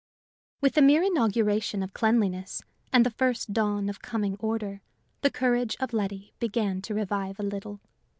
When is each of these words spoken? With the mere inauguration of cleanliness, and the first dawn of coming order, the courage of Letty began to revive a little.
With 0.61 0.73
the 0.73 0.81
mere 0.81 1.03
inauguration 1.03 1.83
of 1.83 1.93
cleanliness, 1.93 2.63
and 2.91 3.05
the 3.05 3.11
first 3.11 3.53
dawn 3.53 3.87
of 3.87 4.01
coming 4.01 4.35
order, 4.39 4.81
the 5.21 5.29
courage 5.29 5.77
of 5.79 5.93
Letty 5.93 6.33
began 6.39 6.81
to 6.81 6.95
revive 6.95 7.39
a 7.39 7.43
little. 7.43 7.81